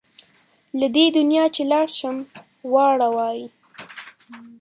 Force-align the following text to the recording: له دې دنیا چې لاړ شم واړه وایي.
له 0.79 0.87
دې 0.95 1.05
دنیا 1.17 1.45
چې 1.55 1.61
لاړ 1.71 1.87
شم 1.97 2.17
واړه 2.73 3.07
وایي. 3.15 3.47